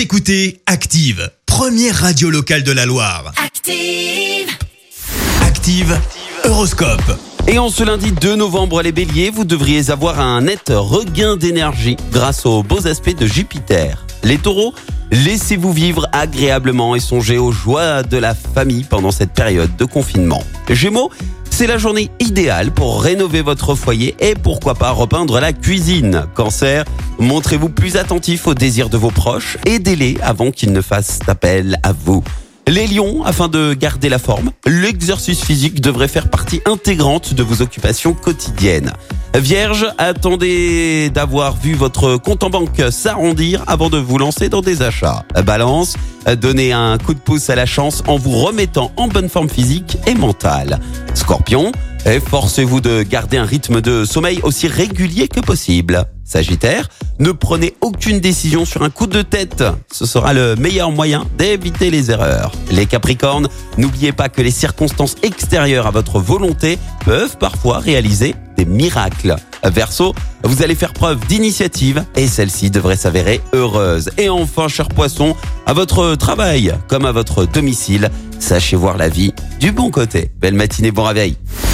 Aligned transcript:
Vous 0.00 0.04
écoutez 0.04 0.62
Active, 0.64 1.30
première 1.44 1.94
radio 1.94 2.30
locale 2.30 2.62
de 2.62 2.72
la 2.72 2.86
Loire. 2.86 3.34
Active. 3.36 4.48
Active, 5.42 6.00
Horoscope. 6.44 7.18
Et 7.46 7.58
en 7.58 7.68
ce 7.68 7.84
lundi 7.84 8.10
2 8.10 8.34
novembre, 8.34 8.80
les 8.80 8.92
béliers, 8.92 9.28
vous 9.28 9.44
devriez 9.44 9.90
avoir 9.90 10.18
un 10.18 10.40
net 10.40 10.72
regain 10.74 11.36
d'énergie 11.36 11.98
grâce 12.12 12.46
aux 12.46 12.62
beaux 12.62 12.86
aspects 12.86 13.14
de 13.14 13.26
Jupiter. 13.26 14.06
Les 14.22 14.38
taureaux, 14.38 14.72
laissez-vous 15.10 15.74
vivre 15.74 16.06
agréablement 16.12 16.96
et 16.96 17.00
songez 17.00 17.36
aux 17.36 17.52
joies 17.52 18.02
de 18.02 18.16
la 18.16 18.34
famille 18.34 18.84
pendant 18.84 19.10
cette 19.10 19.34
période 19.34 19.76
de 19.76 19.84
confinement. 19.84 20.42
Gémeaux, 20.70 21.10
c'est 21.50 21.66
la 21.66 21.76
journée 21.76 22.08
idéale 22.20 22.72
pour 22.72 23.02
rénover 23.02 23.42
votre 23.42 23.74
foyer 23.74 24.16
et 24.18 24.34
pourquoi 24.34 24.74
pas 24.74 24.92
repeindre 24.92 25.40
la 25.40 25.52
cuisine. 25.52 26.24
Cancer, 26.34 26.86
montrez-vous 27.20 27.68
plus 27.68 27.96
attentif 27.96 28.46
aux 28.46 28.54
désirs 28.54 28.88
de 28.88 28.96
vos 28.96 29.10
proches, 29.10 29.58
aidez-les 29.66 30.18
avant 30.22 30.50
qu'ils 30.50 30.72
ne 30.72 30.80
fassent 30.80 31.20
appel 31.28 31.78
à 31.82 31.92
vous. 31.92 32.24
Les 32.66 32.86
lions, 32.86 33.24
afin 33.24 33.48
de 33.48 33.74
garder 33.74 34.08
la 34.08 34.18
forme, 34.18 34.52
l'exercice 34.64 35.42
physique 35.44 35.80
devrait 35.80 36.08
faire 36.08 36.30
partie 36.30 36.60
intégrante 36.66 37.34
de 37.34 37.42
vos 37.42 37.62
occupations 37.62 38.12
quotidiennes. 38.14 38.92
Vierge, 39.34 39.86
attendez 39.98 41.10
d'avoir 41.10 41.56
vu 41.56 41.74
votre 41.74 42.16
compte 42.16 42.44
en 42.44 42.50
banque 42.50 42.80
s'arrondir 42.90 43.64
avant 43.66 43.90
de 43.90 43.98
vous 43.98 44.18
lancer 44.18 44.48
dans 44.48 44.60
des 44.60 44.82
achats. 44.82 45.24
Balance, 45.44 45.96
donnez 46.40 46.72
un 46.72 46.96
coup 46.98 47.14
de 47.14 47.18
pouce 47.18 47.50
à 47.50 47.56
la 47.56 47.66
chance 47.66 48.04
en 48.06 48.16
vous 48.18 48.38
remettant 48.38 48.92
en 48.96 49.08
bonne 49.08 49.28
forme 49.28 49.48
physique 49.48 49.98
et 50.06 50.14
mentale. 50.14 50.78
Scorpion, 51.14 51.72
efforcez-vous 52.06 52.80
de 52.80 53.02
garder 53.02 53.38
un 53.38 53.44
rythme 53.44 53.80
de 53.80 54.04
sommeil 54.04 54.38
aussi 54.42 54.68
régulier 54.68 55.26
que 55.26 55.40
possible. 55.40 56.04
Sagittaire, 56.30 56.88
ne 57.18 57.32
prenez 57.32 57.74
aucune 57.80 58.20
décision 58.20 58.64
sur 58.64 58.82
un 58.84 58.90
coup 58.90 59.08
de 59.08 59.20
tête. 59.20 59.64
Ce 59.90 60.06
sera 60.06 60.32
le 60.32 60.54
meilleur 60.54 60.92
moyen 60.92 61.26
d'éviter 61.36 61.90
les 61.90 62.12
erreurs. 62.12 62.52
Les 62.70 62.86
Capricornes, 62.86 63.48
n'oubliez 63.78 64.12
pas 64.12 64.28
que 64.28 64.40
les 64.40 64.52
circonstances 64.52 65.16
extérieures 65.24 65.88
à 65.88 65.90
votre 65.90 66.20
volonté 66.20 66.78
peuvent 67.04 67.36
parfois 67.36 67.78
réaliser 67.78 68.36
des 68.56 68.64
miracles. 68.64 69.34
Verseau, 69.64 70.14
vous 70.44 70.62
allez 70.62 70.76
faire 70.76 70.92
preuve 70.92 71.18
d'initiative 71.26 72.04
et 72.14 72.28
celle-ci 72.28 72.70
devrait 72.70 72.96
s'avérer 72.96 73.40
heureuse. 73.52 74.10
Et 74.16 74.28
enfin, 74.28 74.68
cher 74.68 74.88
poisson, 74.88 75.34
à 75.66 75.72
votre 75.72 76.14
travail 76.14 76.72
comme 76.86 77.06
à 77.06 77.12
votre 77.12 77.44
domicile, 77.44 78.08
sachez 78.38 78.76
voir 78.76 78.96
la 78.96 79.08
vie 79.08 79.34
du 79.58 79.72
bon 79.72 79.90
côté. 79.90 80.30
Belle 80.40 80.54
matinée, 80.54 80.92
bon 80.92 81.02
réveil. 81.02 81.36